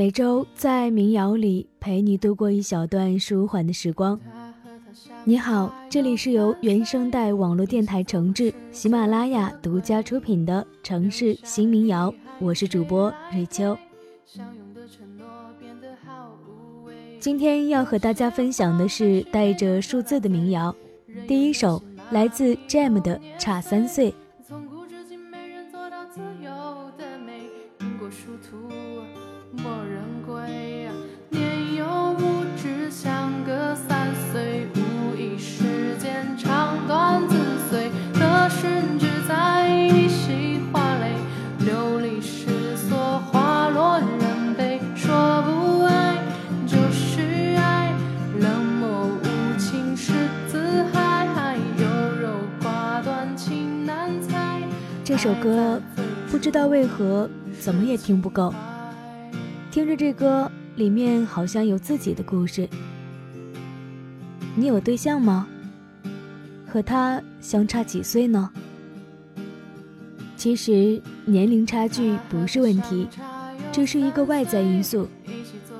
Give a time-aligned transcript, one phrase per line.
[0.00, 4.18] 每周在民谣里陪你度过一小段舒缓的时光。
[5.24, 13.76] 你好，这里是由原声带网络电台承制、喜马拉雅独家出品的城市新民谣，我是主播瑞秋。
[17.18, 20.74] 今天要和大家分享的是带着数字的民谣，
[21.28, 24.10] 第一首来自 Jam 的《差三岁》。
[24.48, 26.50] 从古至今，没人做到自由
[26.96, 27.42] 的美，
[27.98, 28.66] 过殊途
[55.22, 55.78] 这首歌
[56.30, 57.28] 不知道为何
[57.60, 58.54] 怎么也听不够，
[59.70, 62.66] 听着这歌里面好像有自己的故事。
[64.56, 65.46] 你有对象吗？
[66.66, 68.50] 和他相差几岁呢？
[70.38, 73.06] 其实年龄差距不是问题，
[73.70, 75.06] 这是一个外在因素。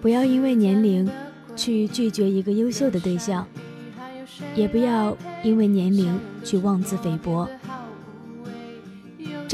[0.00, 1.10] 不要因为年龄
[1.56, 3.44] 去拒绝一个优秀的对象，
[4.54, 7.48] 也不要因为年龄去妄自菲薄。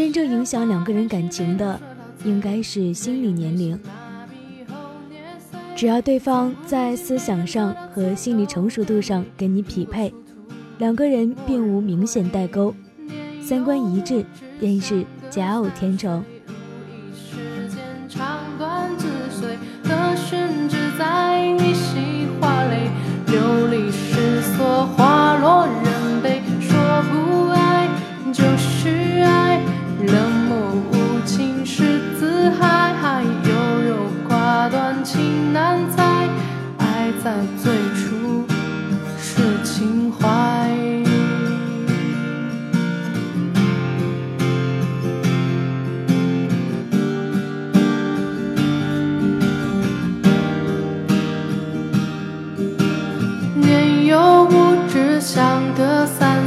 [0.01, 1.79] 真正影响两个人感情的，
[2.25, 3.79] 应该是心理年龄。
[5.77, 10.11] 只要对方在思想上和心理成熟度上跟你匹配，
[10.78, 12.75] 两个人并无明显代沟，
[13.43, 14.25] 三观一致，
[14.59, 16.25] 便是佳偶天成。
[17.15, 17.78] 时间
[18.09, 21.75] 长短之随，可甚至在你
[55.20, 56.40] 想的散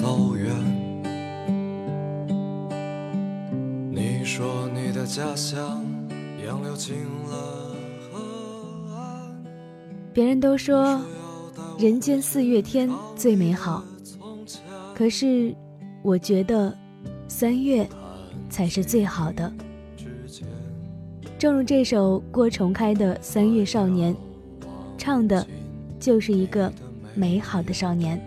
[0.00, 0.54] 走远。
[3.90, 5.84] 你说你的家乡
[6.46, 6.94] 杨柳青
[7.26, 7.74] 了
[8.12, 9.34] 河岸
[10.12, 11.00] 别人都说，
[11.80, 13.82] 人间四月天最美好。
[14.94, 15.52] 可是，
[16.04, 16.72] 我觉得
[17.26, 17.84] 三月
[18.48, 19.52] 才是最好的。
[21.36, 24.14] 正如这首郭崇开的《三月少年》，
[24.96, 25.44] 唱的，
[25.98, 26.72] 就是一个
[27.16, 28.20] 美好的少年。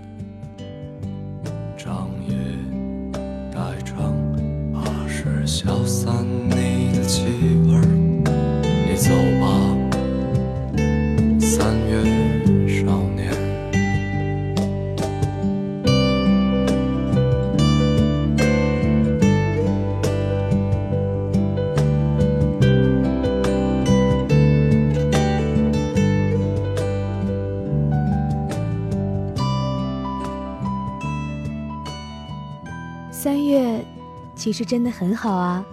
[34.51, 35.65] 其实真的很好啊，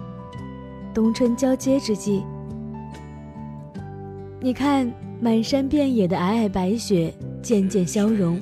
[0.94, 2.22] 冬春交接之际，
[4.40, 4.88] 你看
[5.20, 8.40] 满山遍野的皑皑白雪渐渐消融，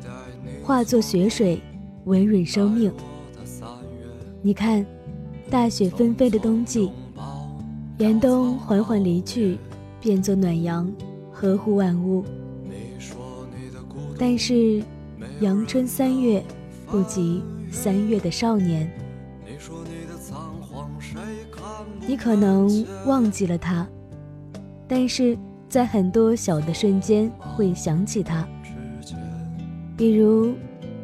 [0.63, 1.59] 化作雪水，
[2.05, 2.93] 温润生命。
[4.43, 4.85] 你看
[5.49, 6.91] 大雪纷飞的冬季，
[7.97, 9.57] 严冬缓缓离去，
[10.03, 10.87] 变作暖阳，
[11.33, 12.23] 呵护万物。
[14.19, 14.83] 但是
[15.41, 16.45] 阳春三月
[16.87, 18.87] 不及三月的少年。
[22.09, 23.87] 你可能忘记了他，
[24.87, 25.37] 但是
[25.69, 28.47] 在很多小的瞬间会想起他，
[29.97, 30.55] 比如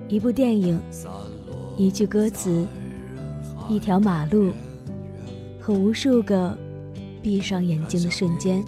[0.09, 0.81] 一部电影、
[1.77, 2.65] 一句歌词、
[3.69, 4.53] 一条马路
[5.61, 6.57] 和无数个
[7.21, 8.65] 闭上眼睛的瞬间。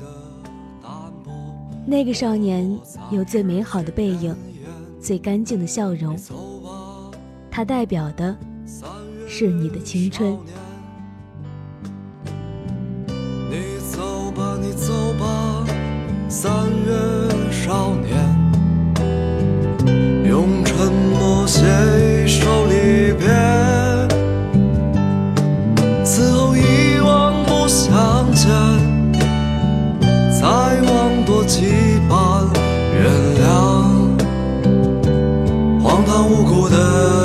[1.86, 2.76] 那个少年
[3.10, 4.34] 有最美好的背影，
[5.00, 6.18] 最干净的笑容，
[7.48, 8.36] 他代表的
[9.28, 10.36] 是你的青春。
[36.22, 37.23] 无辜的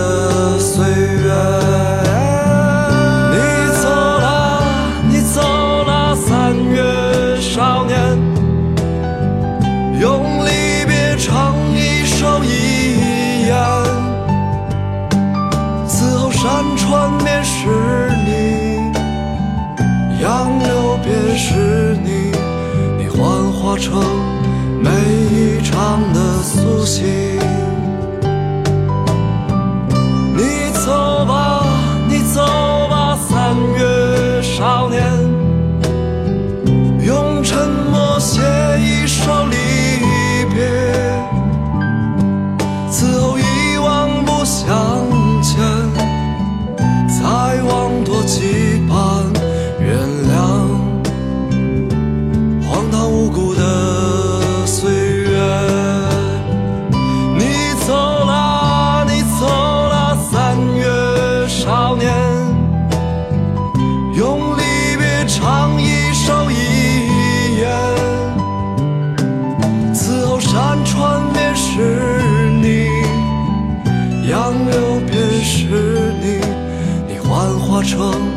[77.80, 78.29] 我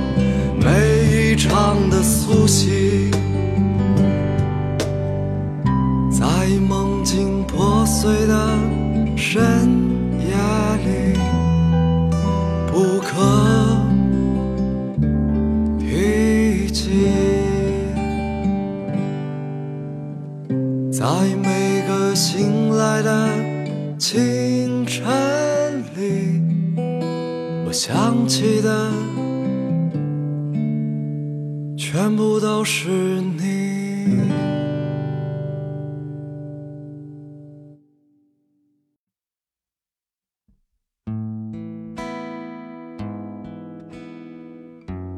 [31.92, 34.16] 全部都是你。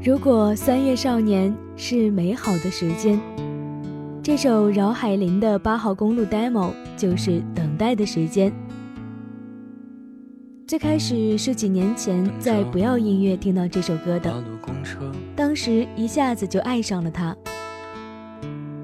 [0.03, 3.21] 如果三月少年是美好的时间，
[4.21, 8.53] 这首饶海林的八号公路 demo 就是等待的时间。
[10.67, 14.43] 最开始是几年前在不要音乐听到这首歌的。
[15.37, 17.37] 当时一下子就爱上了它，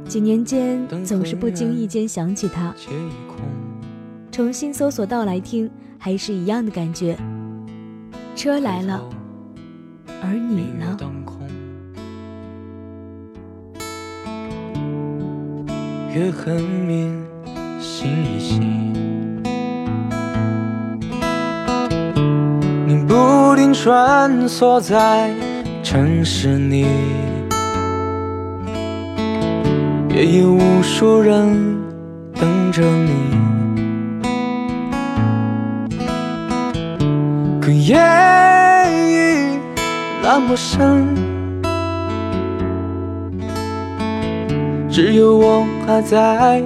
[0.05, 2.75] 几年间总是不经意间想起它，
[4.31, 7.17] 重新搜索到来听，还是一样的感觉。
[8.37, 9.03] 车来了，
[10.23, 10.99] 而你呢？
[16.15, 17.25] 月很明，
[17.81, 18.61] 心已细，
[23.83, 25.31] 穿梭在。
[25.83, 26.87] 城市里，
[30.11, 31.81] 也有无数人
[32.35, 33.11] 等着你。
[37.61, 37.97] 可夜
[38.95, 39.59] 已
[40.23, 41.09] 那么深，
[44.89, 46.63] 只有我还在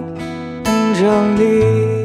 [0.65, 1.01] 等着
[1.39, 2.04] 你。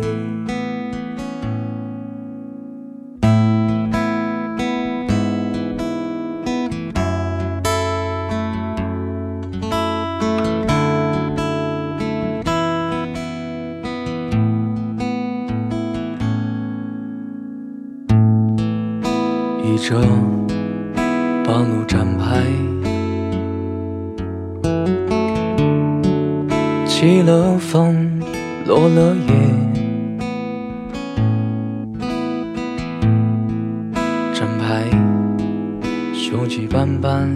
[36.59, 37.29] 锈迹斑斑，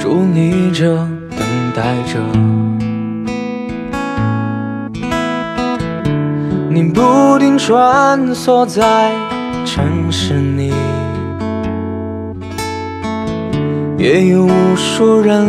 [0.00, 0.96] 伫立着，
[1.30, 1.40] 等
[1.74, 2.18] 待着。
[6.68, 9.12] 你不停穿梭在
[9.64, 10.72] 城市里，
[13.98, 15.46] 也有无数人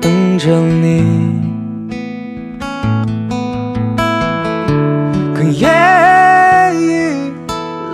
[0.00, 1.02] 等着你。
[5.34, 5.85] 可夜已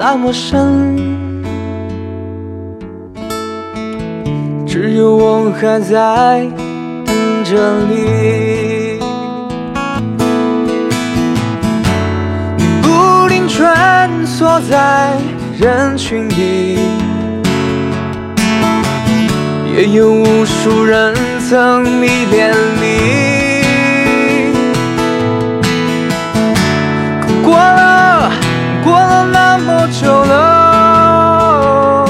[0.04, 0.98] 那么深，
[4.66, 6.44] 只有我还在
[7.06, 8.98] 等着你
[12.82, 13.46] 不停。
[13.46, 15.12] 穿梭在
[15.56, 16.80] 人群里，
[19.72, 21.14] 也有无数人
[21.48, 23.62] 曾迷恋你。
[27.20, 27.91] 可过了，
[29.22, 32.06] 了那么久了，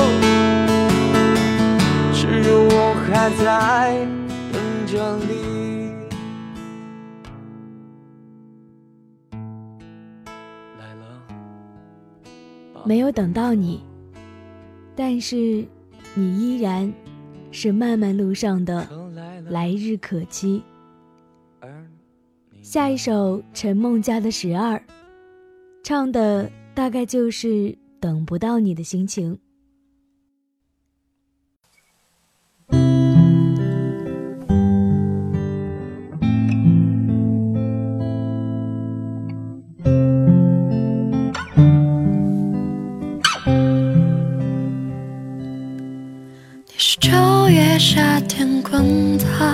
[2.13, 4.07] 只有我还在
[4.53, 5.33] 等着你。
[12.85, 13.85] 没有等到你，
[14.97, 15.37] 但是
[16.15, 16.93] 你依然
[17.51, 18.89] 是漫漫路上的
[19.49, 20.63] 来日可期。
[22.61, 24.77] 下一首陈梦家的《十二》，
[25.85, 29.39] 唱的大概就是等不到你的心情。
[46.67, 47.11] 你是九
[47.51, 49.52] 月夏天滚烫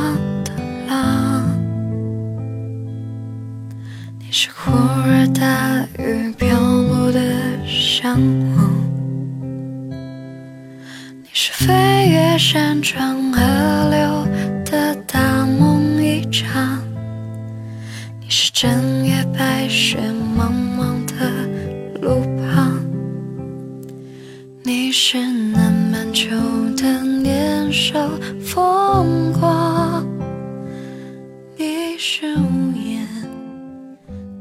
[32.01, 33.05] 是无言，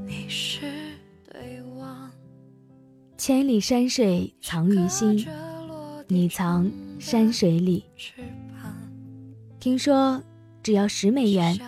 [0.06, 0.60] 你是
[1.32, 2.08] 对望
[3.18, 5.26] 千里山水藏于心，
[6.08, 7.84] 你藏山水里。
[9.60, 10.22] 听说
[10.62, 11.60] 只要十美元，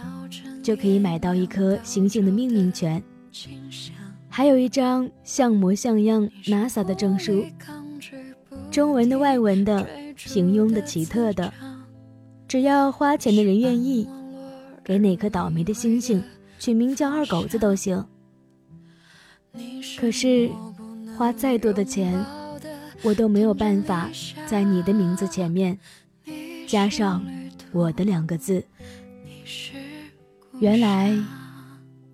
[0.61, 3.01] 就可以买到一颗星星的命名权，
[4.27, 7.43] 还有一张像模像样 NASA 的证书，
[8.69, 11.51] 中文的、外文的、平庸的、奇特的，
[12.47, 14.07] 只要花钱的人愿意，
[14.89, 16.23] 给哪颗倒霉的星星
[16.57, 18.03] 取名叫二狗子都行。
[19.99, 20.49] 可是。
[21.17, 22.17] 花再多的钱，
[23.03, 24.09] 我都没有办法
[24.47, 25.77] 在你的名字前面
[26.65, 27.21] 加上
[27.73, 28.63] 我的两个字。
[30.59, 31.13] 原来，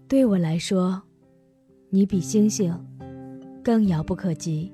[0.07, 0.99] 对我来说，
[1.91, 2.75] 你比星星
[3.63, 4.71] 更遥不可及。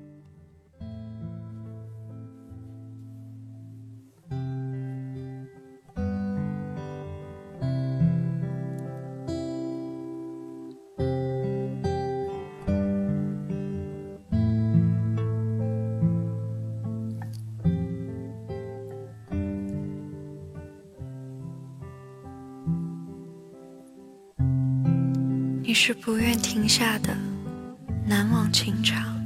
[25.72, 27.16] 你是不愿停下的
[28.06, 29.18] 难忘情长，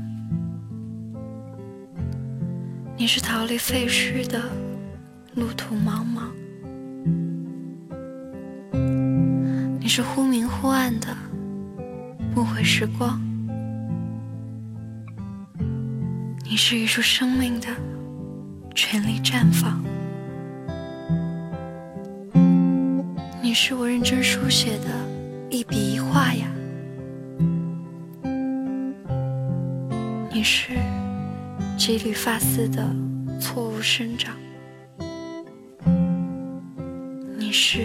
[2.96, 4.40] 你是逃离废墟的
[5.34, 6.30] 路途茫茫，
[9.80, 11.08] 你是忽明忽暗的
[12.32, 13.20] 不悔时光，
[16.44, 17.66] 你是一束生命的
[18.72, 19.82] 全力绽放，
[23.42, 25.16] 你是我认真书写的。
[25.48, 26.15] 一笔一画
[30.36, 30.74] 你是
[31.78, 32.94] 几缕发丝的
[33.40, 34.36] 错误生长，
[37.38, 37.80] 你是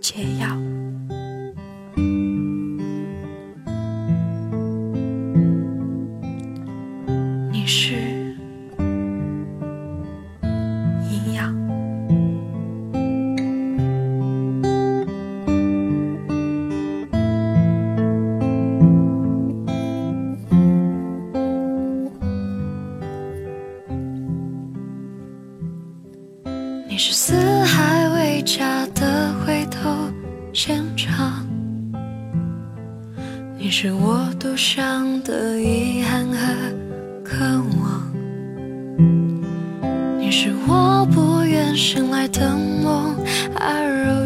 [0.00, 0.55] 解药。
[26.96, 30.10] 你是四海为家的回头
[30.54, 31.46] 现场，
[33.58, 36.38] 你是我独享的遗憾和
[37.22, 37.36] 渴
[37.82, 38.10] 望，
[40.18, 43.14] 你是我不愿醒来的梦，
[43.56, 44.25] 而如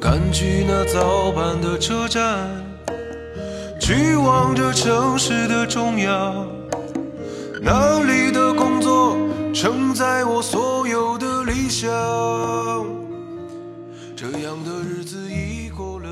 [0.00, 2.48] 赶去那早班的车站，
[3.80, 6.48] 去往这城市的中央，
[7.60, 9.16] 那里的工作
[9.52, 11.90] 承载我所有的理想。
[14.14, 16.08] 这样的日子已过了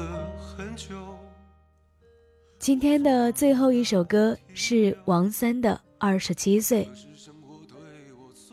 [0.57, 0.95] 很久。
[2.59, 6.85] 今天的最后一首歌是王三的《二十七岁》。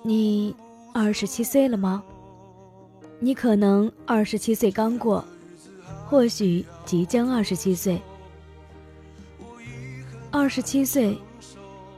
[0.03, 0.55] 你
[0.93, 2.03] 二十七岁了吗？
[3.23, 5.23] 你可能二十七岁刚过，
[6.05, 7.97] 或许即将二十七岁。
[10.29, 11.17] 二十七岁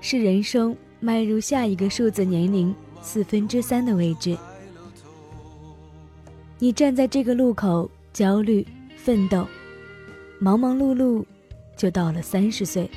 [0.02, 4.38] 是人生迈入下一个数字年龄四分之三的位置。
[6.60, 8.64] 你站在这个路口，焦虑、
[8.96, 9.48] 奋斗，
[10.38, 11.26] 忙忙碌碌，
[11.76, 12.88] 就到了三十岁。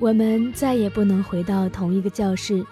[0.00, 2.64] 我们再也不能回到同一个教室，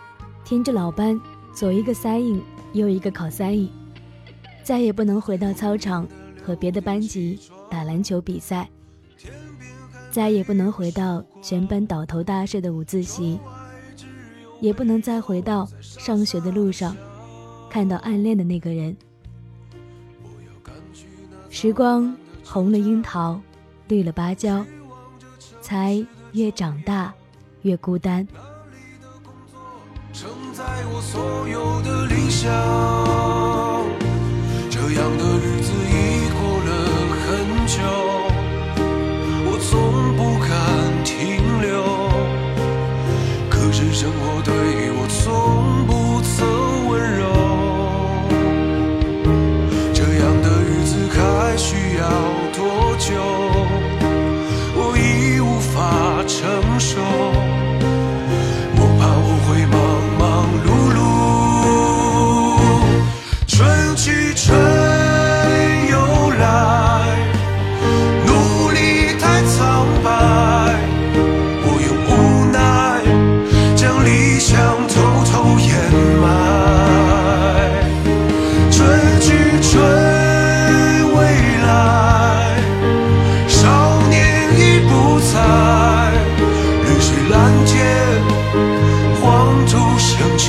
[0.46, 1.20] 听着老班
[1.54, 3.68] 左一个塞印，右一个考塞印；
[4.62, 6.08] 再也不能回到操场
[6.44, 7.38] 和别的班级
[7.70, 8.64] 打篮球比赛；
[10.10, 13.38] 再也不能回到全班倒头大睡的午自习；
[14.60, 16.96] 也不能再回到上学的路上。
[17.68, 18.94] 看到暗恋的那个人，
[21.48, 23.40] 时光红了樱桃，
[23.88, 24.64] 绿了芭蕉，
[25.60, 27.14] 才越长大
[27.62, 28.26] 越孤单。
[30.62, 32.48] 带我所有的理想，
[34.70, 36.70] 这样的日子已过了
[37.18, 37.26] 很
[37.66, 37.82] 久，
[39.44, 39.70] 我从
[40.16, 40.48] 不敢
[41.02, 41.10] 停
[41.60, 41.66] 留。
[43.50, 44.54] 可是生活对
[44.94, 45.81] 我从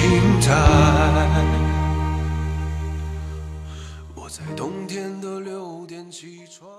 [0.04, 0.12] 青
[0.42, 0.52] 苔。
[4.14, 6.70] 我在冬天的六点起床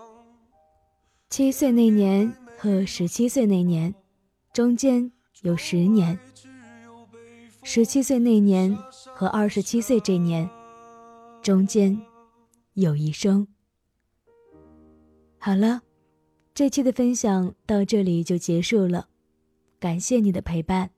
[1.30, 3.94] 七岁那年和十七岁那年，
[4.52, 5.10] 中间
[5.40, 6.14] 有十年；
[7.62, 8.76] 十七岁那年
[9.14, 10.46] 和二十七岁这年，
[11.40, 11.98] 中间
[12.74, 13.48] 有一生。
[15.38, 15.80] 好了，
[16.52, 19.08] 这期的分享到这里就结束了，
[19.80, 20.90] 感谢你的陪伴，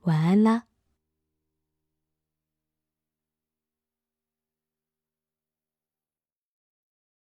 [0.00, 0.64] 晚安啦。